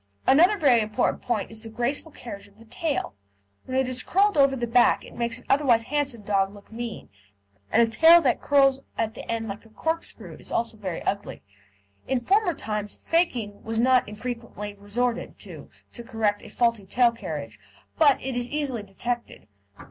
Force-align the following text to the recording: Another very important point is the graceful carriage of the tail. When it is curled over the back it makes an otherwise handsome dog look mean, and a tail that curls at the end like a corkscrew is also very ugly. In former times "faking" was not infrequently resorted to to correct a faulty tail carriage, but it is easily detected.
Another 0.25 0.57
very 0.57 0.81
important 0.81 1.21
point 1.21 1.51
is 1.51 1.61
the 1.61 1.69
graceful 1.69 2.11
carriage 2.11 2.47
of 2.47 2.57
the 2.57 2.65
tail. 2.65 3.13
When 3.65 3.77
it 3.77 3.87
is 3.87 4.01
curled 4.01 4.35
over 4.35 4.55
the 4.55 4.65
back 4.65 5.05
it 5.05 5.13
makes 5.13 5.37
an 5.37 5.45
otherwise 5.47 5.83
handsome 5.83 6.23
dog 6.23 6.51
look 6.55 6.71
mean, 6.71 7.09
and 7.71 7.83
a 7.83 7.87
tail 7.91 8.19
that 8.21 8.41
curls 8.41 8.79
at 8.97 9.13
the 9.13 9.29
end 9.29 9.47
like 9.47 9.63
a 9.63 9.69
corkscrew 9.69 10.37
is 10.37 10.51
also 10.51 10.75
very 10.75 11.03
ugly. 11.03 11.43
In 12.07 12.19
former 12.19 12.55
times 12.55 12.97
"faking" 13.03 13.61
was 13.61 13.79
not 13.79 14.09
infrequently 14.09 14.73
resorted 14.73 15.37
to 15.41 15.69
to 15.93 16.03
correct 16.03 16.41
a 16.41 16.49
faulty 16.49 16.87
tail 16.87 17.11
carriage, 17.11 17.59
but 17.99 18.19
it 18.23 18.35
is 18.35 18.49
easily 18.49 18.81
detected. 18.81 19.45